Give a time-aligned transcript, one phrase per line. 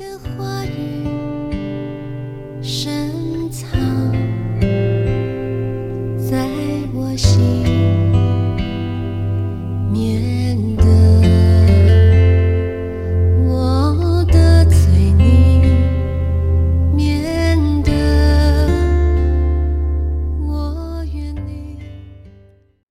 [0.00, 0.18] 的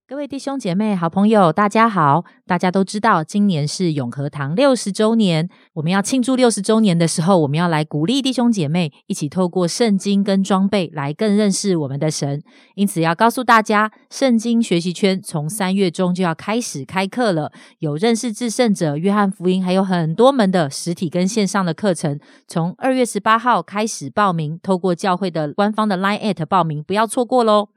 [0.10, 2.26] 各位弟兄姐妹、好朋友，大家好！
[2.48, 5.48] 大家都知道，今年是永和堂六十周年。
[5.74, 12.42] 我们要庆祝六十周年的时候，我们要来鼓励弟兄姐妹一起透过圣经跟装备来更认识我们的神。
[12.74, 22.20] 因此，要告诉大家，圣经学习圈从三月中就要开始开课了，有认识至圣者、约翰福音，还有很多门的实体跟线上的课程。
[22.48, 27.70] 从二月十八号开始报名，透过教会的官方的 Line at 报名，不要错过喽！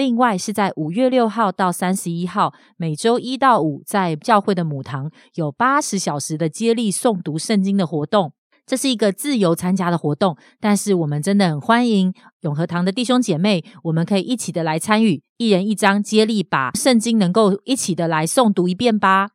[0.00, 8.32] 另外是在五月六号到三十一号，每周一到五，在教会的母堂有八十小时的接力诵读圣经的活动。
[8.64, 19.32] 这是一个自由参加的活动，但是我们真的很欢迎永和堂的弟兄姐妹，我们可以一起的来参与，一人一张接力，把圣经能够一起的来诵读一遍吧。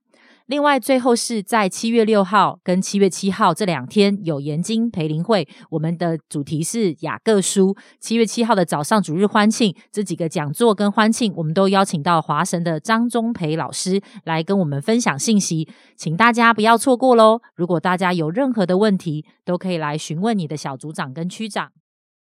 [0.48, 7.76] 另外，最后是在七月六号跟七月七号这两天有研经培灵会，我们的主题是雅各书。
[8.00, 17.42] 七月七号的早上主日欢庆，这几个讲座跟欢庆，我们都邀请到华神的张忠培老师来跟我们分享信息，请大家不要错过喽。
[17.56, 21.72] 如果大家有任何的问题，都可以来询问你的小组长跟区长。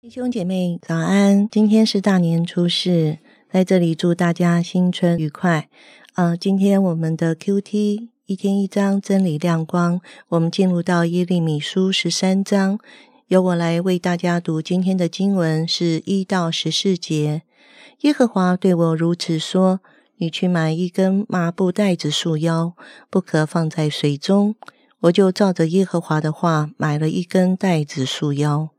[0.01, 3.19] 弟兄姐妹早安，今天是大年初四，
[3.51, 5.69] 在这里祝大家新春愉快。
[6.17, 12.79] 呃，今天我们的 QT 一天一章真理亮光，我们进入到耶利米书十三章，
[13.27, 17.43] 由我来为大家读今天的经文是一到十四节。
[18.01, 19.81] 耶和华对我如此说：
[20.17, 22.73] 你去买一根麻布袋子束腰，
[23.11, 24.55] 不可放在水中。
[25.01, 28.71] 我就照着耶和华的话买了一根袋子束腰。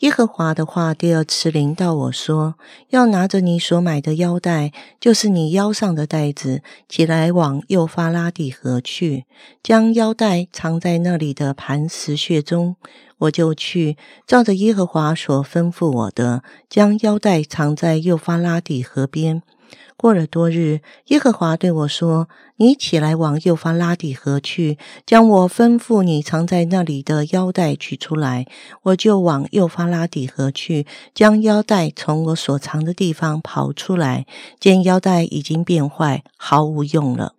[0.00, 2.54] 耶和华的话第二次临到我说
[2.88, 9.26] ：“要拿着你所买的腰带，就是你腰上的带子，起来往幼发拉底河去，
[9.62, 12.76] 将腰带藏在那里的磐石穴中。
[13.18, 19.42] 我就去，照着耶和华所吩咐我的，将腰带藏在幼发拉底河边。”
[19.96, 28.46] 过了多日，耶和华对我说：“你起来往幼发拉底河去，将我吩咐你藏在那里的腰带取出来。”
[28.84, 34.24] 我就往幼发拉底河去，将腰带从我所藏的地方刨出来，
[34.58, 37.34] 见腰带已经变坏，毫无用了。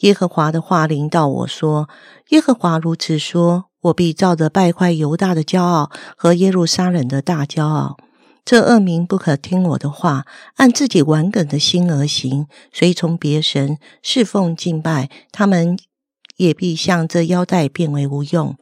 [0.00, 1.88] 耶和华的话临到我说
[2.30, 7.96] ：“耶和华如此说：我必照着败坏犹大的骄傲和耶路撒冷的大骄傲。”
[8.48, 15.78] 这恶民不可听我的话，按自己顽梗的心而行，随从别神侍奉敬拜，他们
[16.38, 18.56] 也必像这腰带变为无用。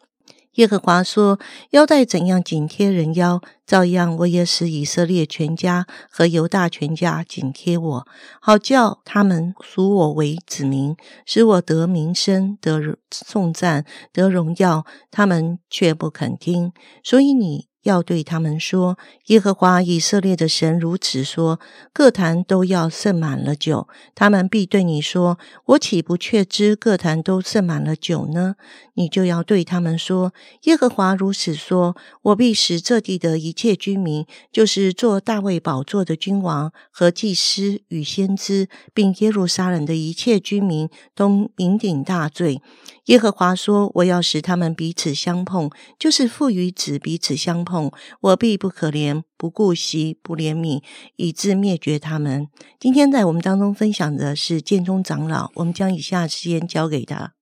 [0.55, 1.39] 耶和华说
[1.71, 8.07] ：“腰带怎样紧贴人腰，照样我也使以色列全家和犹大全家紧贴我，
[8.41, 12.81] 好叫他们属我为子民，使我得名声、得
[13.13, 14.85] 颂赞、得荣耀。
[15.13, 16.73] 他们却不肯听，
[17.05, 21.61] 所以你。”要对他们说：“耶和华以色列的神如此说：
[21.93, 23.87] 各坛都要盛满了酒。
[24.15, 28.57] 他们必对你说：我岂不确知各坛都盛满了酒呢？
[28.95, 42.61] 你就要对他们说：耶和华如此说：我必使这地的一切居民，就是做大卫宝座的君王和祭司与先知，并耶路撒冷的一切居民，都酩酊大醉。
[43.06, 47.91] 耶和华说：我要使他们彼此相碰，就是父与子彼此相碰。”
[48.21, 50.83] 我必不可怜，不顾惜，不怜悯，
[51.15, 52.49] 以致灭绝他们。
[52.81, 57.34] 今天在我们当中分享的是建中长老，我们将以下时间交给他。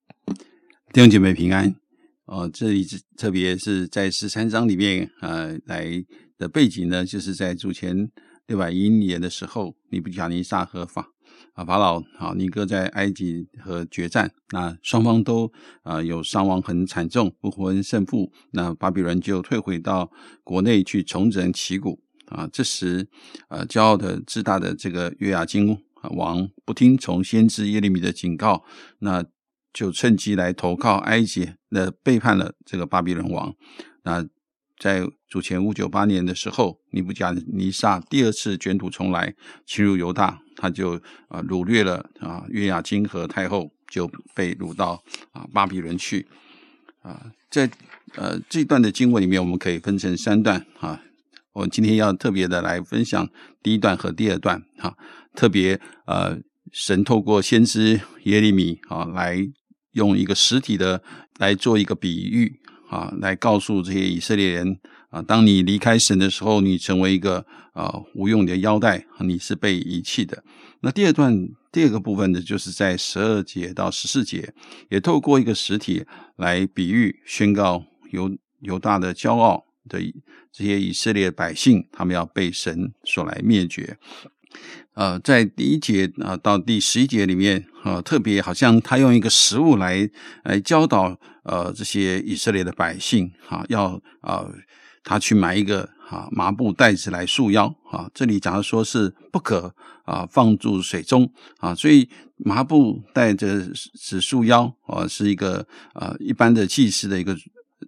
[0.93, 1.75] 弟兄姐妹平安。
[2.27, 2.87] 哦，这里
[3.17, 5.87] 特别是在十三章里面，呃，来
[6.37, 8.11] 的背景呢，就是在主前
[8.47, 11.14] 六百一年的时候，尼布甲尼撒和法。
[11.55, 18.33] 啊，法老啊，尼哥在埃及和决战，那双方都啊有伤亡很惨重，不分胜负。
[18.51, 20.11] 那巴比伦就退回到
[20.43, 22.49] 国内去重整旗鼓啊。
[22.53, 23.09] 这时，
[23.49, 25.79] 呃，骄傲的自大的这个约雅金
[26.17, 28.65] 王不听从先知耶利米的警告，
[28.99, 29.25] 那
[29.73, 33.55] 就趁机来投靠埃及，那背叛了这个巴比伦王。
[34.03, 34.27] 那
[34.85, 39.35] 在主前五九八年的时候，尼布甲尼撒第二次卷土重来，
[39.65, 40.39] 侵入犹大。
[40.57, 45.03] 他就啊掳掠了啊约雅金和太后，就被掳到
[45.33, 46.27] 啊巴比伦去
[47.01, 47.33] 啊。
[47.49, 47.71] 在
[48.17, 51.01] 呃这段的经文里面，我们可以分成三段啊。
[51.55, 53.27] 我今天要特别的来分享
[53.63, 54.95] 第一段和第二段哈。
[55.35, 56.39] 特别呃，
[56.71, 59.39] 神透过先知耶利米啊，来
[59.93, 61.03] 用一个实体的
[61.39, 62.61] 来做一个比喻
[62.95, 64.79] 啊，来告诉这些以色列人
[65.11, 70.45] 啊，当你离开神的时候，你成为一个啊无用的腰带，你是被遗弃的。
[70.83, 74.55] 那第二段第二个部分呢，就是在十二节到十四节，
[74.91, 76.05] 也透过一个实体
[76.37, 78.31] 来比喻宣告犹
[78.61, 79.99] 犹大的骄傲的
[80.53, 83.99] 这些以色列百姓，他们要被神所来灭绝。
[84.95, 90.09] 呃，在第一节啊到第十一节里面啊，特别好像他用一个食物来
[90.45, 94.47] 来教导呃这些以色列的百姓啊，要啊
[95.03, 98.09] 他去买一个啊麻布袋子来束腰啊。
[98.15, 99.75] 这里讲的说是不可
[100.05, 107.37] 啊放入水中啊，所以麻布带着是束腰啊，是一个呃一般的祭祀的一个。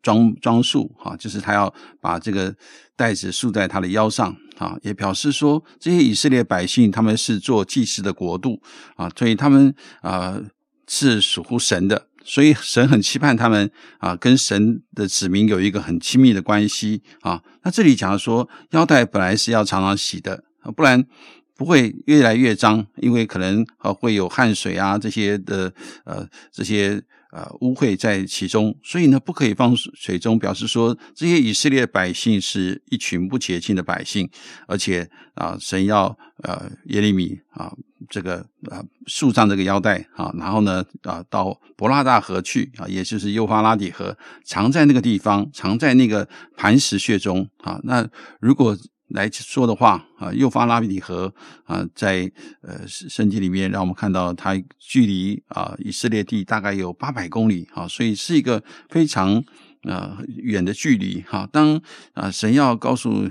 [0.03, 2.55] 装装束哈，就是他要把这个
[2.97, 8.61] 袋子束在他的腰上啊，也表示说这些以色列百姓他们是做祭司的国度
[8.97, 10.39] 啊，所以他们啊
[10.87, 17.43] 是属乎神的，所以神很期盼他们啊跟神的子民有一个很亲密的关系啊。
[17.63, 20.45] 那这里讲说腰带本来是要常常洗的，
[20.77, 21.05] 不然
[21.57, 25.73] 不会越来越脏，因为可能啊会有汗水啊这些的
[26.05, 27.03] 呃这些。
[27.33, 34.29] 呃，污秽在其中，所以呢，不可以放水中，表示说这些以色列百姓是一群不洁净的百姓，
[34.67, 37.73] 而且啊，神要呃耶利米啊，
[38.09, 38.39] 这个
[38.71, 47.81] 啊束上这个腰带啊，然后呢啊到伯拉大河去啊，也就是幼发拉底河，藏在那个地方，藏在那个磐石穴中啊。
[47.83, 48.09] 那
[48.41, 48.77] 如果
[49.09, 51.33] 来说的话啊，幼发拉底河
[51.65, 52.31] 啊，在
[52.61, 59.43] 呃圣经里面，让我们看到它距离啊以色列地大概有八百公里啊，所以是一个非常
[59.85, 61.49] 呃远的距离哈。
[61.53, 61.81] 当
[62.15, 63.31] 啊神要告诉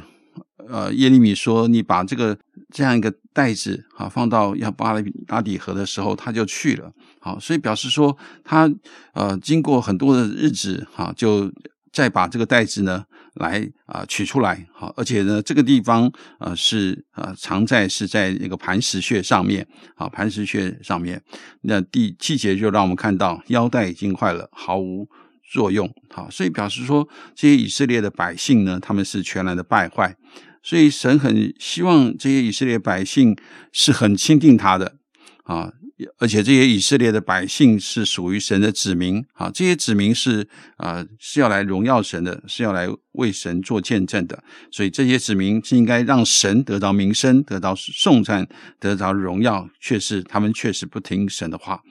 [0.70, 2.38] 呃耶利米说，你把这个
[2.72, 6.90] 这样一个袋子啊放到要巴拉拉底河的时候，他就去了。
[7.20, 8.72] 好，所以表示说他
[9.14, 11.52] 呃经过很多的日子哈，就
[11.92, 13.06] 再把这个袋子呢。
[13.36, 21.22] 来啊，取出来好，而且呢，这个地方呃是呃藏在是在那个磐石穴上面啊，磐石穴上面。
[21.62, 25.08] 那第七节就让我们看到腰带已经坏了，毫无
[25.52, 25.90] 作用。
[26.10, 30.16] 好，所以表示说这些以色列的百姓呢，他们是全然的败坏。
[30.64, 33.38] 所以神很希望这些以色列百姓
[33.72, 34.96] 是很亲近他的
[35.44, 35.74] 啊。
[36.18, 40.46] 而且这些以色列的百姓是属于神的子民啊，这些子民是
[40.76, 48.46] 啊是要来荣耀神的，是要来为神做见证的，所以这些子民是应该让神得到名声，得到颂赞，
[48.78, 51.82] 得到荣耀，却是他们确实不听神的话。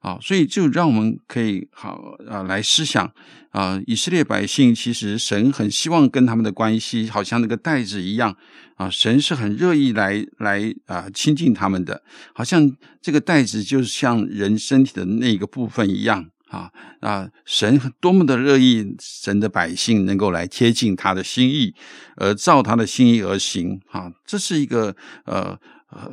[0.00, 3.10] 啊，所以就让我们可以好啊来思想
[3.50, 8.36] 啊，以色列百姓其实神很希望跟他们的关系，好像那个袋子一样
[8.76, 12.02] 啊，神是很乐意来来啊亲近他们的，
[12.32, 12.70] 好像
[13.02, 21.74] 这个袋子就是像人身体的那个部分一样啊啊，神多么的乐意，神的百姓能够来贴近他的心意，
[22.16, 25.58] 而照他的心意而行啊，这是一个呃。
[25.90, 26.12] 呃，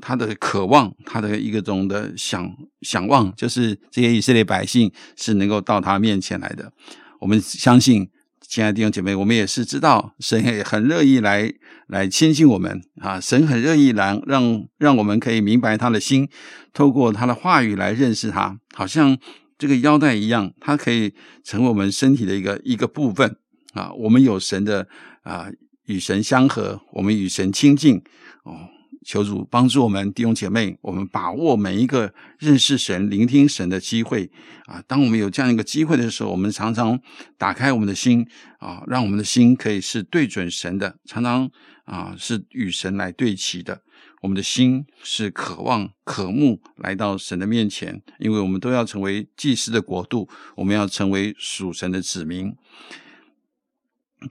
[0.00, 2.50] 他的渴望，他的一个种的想
[2.82, 6.72] 想望，就是这些以色列百姓是能够到他面前来的。
[7.20, 11.52] 我们相信，亲爱的弟兄姐妹，我们也是知道，神也很乐意来
[11.86, 16.28] 来亲近我们啊，神很乐意来让让我们可以明白他的心，
[16.72, 19.16] 透过他的话语来认识他，好像
[19.56, 21.14] 这个腰带一样，它可以
[21.44, 23.36] 成为我们身体的一个一个部分
[23.74, 23.92] 啊。
[23.92, 24.88] 我们有神的
[25.22, 25.48] 啊，
[25.86, 28.02] 与神相合，我们与神亲近
[28.42, 28.73] 哦。
[29.02, 34.30] 求主帮助我们弟兄姐妹，我们把握每一个认识神、聆听神的机会
[34.66, 34.82] 啊！
[34.86, 37.00] 当我们有这样一个机会的时候，我们常常
[37.36, 38.26] 打开我们的心
[38.58, 41.50] 啊，让我们的心可以是对准神的，常常
[41.84, 43.82] 啊是与神来对齐的。
[44.22, 52.54] 我们的心是渴望、渴慕来到神的面前，因为我们都要成为祭司的国度，我们要成为属神的子民。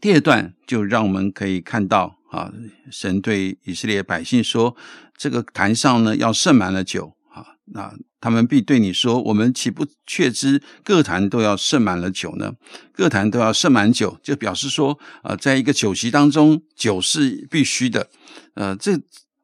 [0.02, 2.18] 第二段就让我们可以看到。
[2.34, 2.52] 啊，
[2.90, 4.76] 神对以色列百姓说
[5.16, 7.46] ：“这个坛上呢，要盛满了酒啊。
[7.66, 12.56] 那他们必对你说：我们岂不确知各坛都要盛满了酒呢？
[12.92, 18.10] 各坛都要盛满酒，就表示说，啊，在一个酒席当中，酒是必须的。
[18.56, 19.00] 呃，这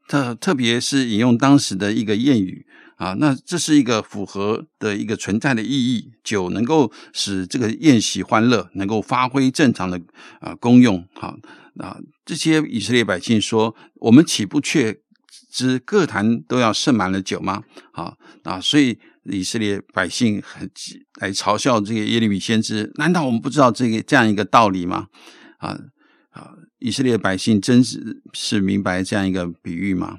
[0.08, 2.66] 特特别是引用当时的一个谚语
[3.00, 6.12] 啊，那这是一个符合的一个存在的意义。
[6.24, 10.00] 酒能够使这个宴席欢乐，能够发挥正常的
[10.40, 11.04] 啊功用。
[11.16, 11.36] 好。”
[11.80, 15.00] 啊，这些以色列百姓说：“我们岂不却
[15.50, 17.64] 知各坛都要盛满了酒吗？”
[17.94, 20.70] 啊啊，所以以色列百姓很
[21.22, 22.92] 来嘲笑这个耶利米先知。
[22.96, 25.08] 难道我们不知道这个这样一个道理吗？
[25.60, 25.80] 啊
[26.32, 30.18] 啊，以色列百姓真是是明白这样一个比喻吗？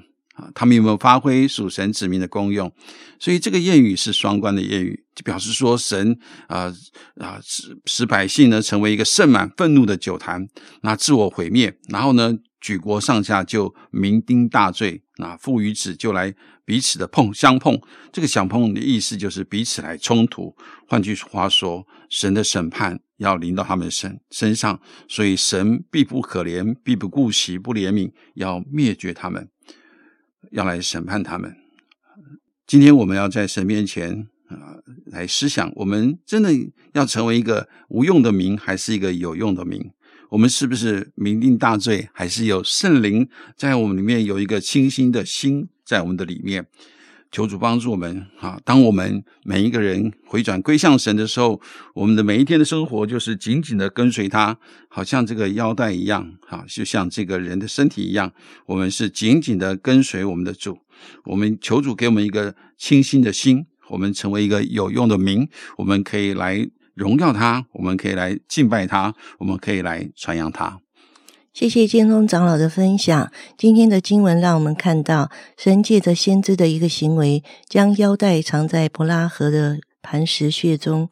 [0.53, 2.71] 他们有没有发挥属神子民的功用？
[3.19, 6.17] 所以这个谚语是双关的谚语，就表示说神
[6.47, 6.73] 啊
[7.15, 10.47] 啊使使百姓呢成为一个盛满愤怒的酒坛，
[10.81, 16.33] 那自我毁灭，然后呢举国上下就酩酊大醉，那父与子就来
[16.65, 17.79] 彼此的碰相碰，
[18.11, 20.55] 这个相碰的意思就是彼此来冲突。
[20.87, 29.49] 换句话说，神的审判要临到他们身身上，所以神必不可怜，必不顾惜，不怜悯，要灭绝他们。
[30.49, 31.55] 要来审判他们。
[32.65, 36.49] 今天我们要在神面前啊，来思想：我们真的
[36.93, 39.91] 要成为一个无用的名，还是一个有用的名？
[40.29, 46.65] 我们是不是酩酊大醉，还是有圣灵在我们里面有一个清新的心在我们的里面？
[47.31, 48.59] 求主帮助我们啊！
[48.65, 51.61] 当我们每一个人回转归向神的时候，
[51.93, 54.57] 我们的每一天的生活就是紧紧的跟随他，
[54.89, 58.33] 好像这个腰带一样，哈，就像这个人的身体一样，
[58.65, 60.77] 我们是紧紧的跟随我们的主。
[61.23, 65.47] 我们求主给我们一个清新的心，我们成为一个有用的民，
[65.77, 70.79] 我们可以来荣耀他，我们可以来敬拜他，我们可以来传扬他。
[71.53, 73.29] 谢谢建宗长老的分享。
[73.57, 81.09] 今天的经文让我们看到，神借着先知的一个行为，将腰带藏在伯拉河的磐石穴中，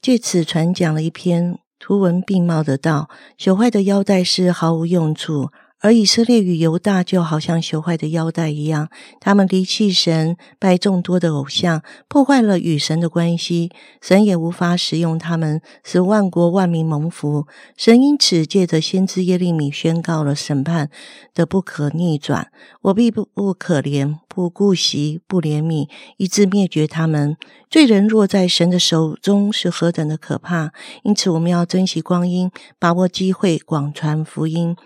[0.00, 3.10] 借此传讲了一篇图文并茂的道。
[3.36, 5.50] 朽坏的腰带是毫无用处。
[5.82, 13.70] 而以色列与犹大就好像朽坏的腰带一样，他们离弃神，拜众多的偶像，破坏了与神的关系，
[14.02, 17.46] 神也无法使用他们，使万国万民蒙福。
[17.78, 20.90] 神因此借着先知耶利米宣告了审判
[21.34, 27.38] 的不可逆转：我必不不可怜，不顾惜，不怜悯，以致灭绝他们。
[27.70, 30.72] 罪人若在神的手中，是何等的可怕！
[31.04, 34.76] 因此，我们要珍惜光阴，把握机会，广传福音。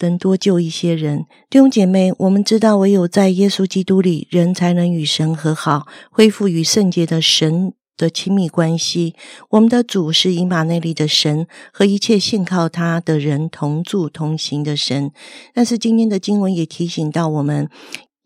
[0.00, 9.14] 能多救一些人，弟兄姐妹，我们知道，唯有在耶稣基督里，人才能与神和好，恢复与圣洁的神的亲密关系。
[9.50, 15.12] 我们的主是以马内利的神，和一切信靠他的人同住同行的神。
[15.54, 17.68] 但是今天的经文也提醒到我们，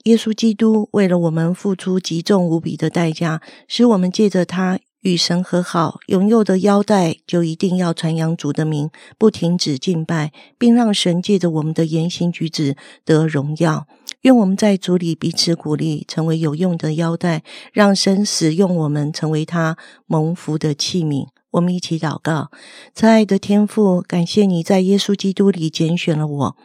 [0.04, 4.78] 耶稣基督为了我们付出极重无比的代价，使我们借着他。
[5.04, 13.87] 与神和好，拥有的腰带就一定要传扬主的名，不停止敬拜，并让神借着我们的言行举止得荣耀。
[14.23, 17.42] 愿我们在主里彼此鼓励，成为有用的腰带，
[17.75, 21.26] 让神使用我们，成为他蒙福的器皿。
[21.50, 22.50] 我们一起祷告：
[22.94, 26.56] 慈爱的天父，感谢你在耶稣基督里拣选了我，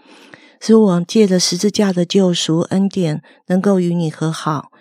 [0.61, 4.71] 使我借着十字架的救赎恩典，能够与你和好。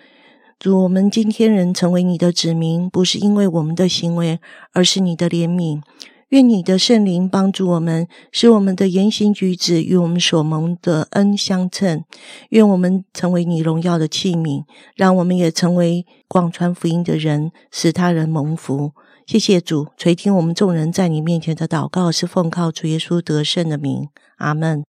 [0.59, 4.41] 主，我们今天人成为你的子民，不是因为我们的行为，
[4.73, 5.81] 而是你的怜悯。
[6.31, 12.03] 愿你的圣灵帮助我们，使我们的言行举止与我们所蒙的恩相称。
[12.49, 14.65] 愿我们成为你荣耀的器皿，
[14.97, 18.91] 让我们也成为广传福音的人，使他人蒙福。
[19.25, 24.09] 谢谢主垂听我们众人在你面前的祷告，是奉靠主耶稣得胜的名。
[24.39, 24.88] 阿门。